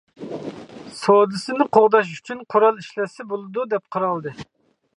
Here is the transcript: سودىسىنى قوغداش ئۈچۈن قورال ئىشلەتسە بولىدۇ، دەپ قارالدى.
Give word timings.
سودىسىنى 0.99 1.67
قوغداش 1.77 2.15
ئۈچۈن 2.15 2.41
قورال 2.55 2.81
ئىشلەتسە 2.85 3.27
بولىدۇ، 3.35 3.67
دەپ 3.75 3.87
قارالدى. 3.97 4.35